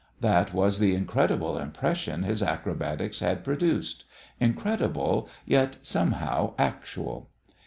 That 0.19 0.51
was 0.51 0.79
the 0.79 0.95
incredible 0.95 1.59
impression 1.59 2.23
his 2.23 2.41
acrobatics 2.41 3.19
had 3.19 3.43
produced 3.43 4.05
incredible, 4.39 5.29
yet 5.45 5.77
somehow 5.83 6.55
actual. 6.57 7.29